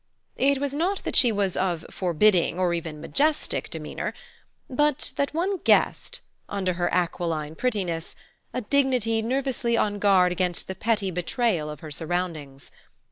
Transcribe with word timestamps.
It 0.39 0.57
was 0.57 0.73
not 0.73 1.03
that 1.03 1.15
she 1.15 1.31
was 1.31 1.55
of 1.55 1.85
forbidding, 1.91 2.57
or 2.57 2.73
even 2.73 2.99
majestic, 2.99 3.69
demeanor; 3.69 4.15
but 4.67 5.13
that 5.15 5.31
one 5.35 5.57
guessed, 5.59 6.21
under 6.49 6.73
her 6.73 6.91
aquiline 6.91 7.53
prettiness, 7.53 8.15
a 8.51 8.61
dignity 8.61 9.21
nervously 9.21 9.77
on 9.77 9.99
guard 9.99 10.31
against 10.31 10.67
the 10.67 10.73
petty 10.73 11.11
betrayal 11.11 11.69
of 11.69 11.81
her 11.81 11.91
surroundings. 11.91 12.71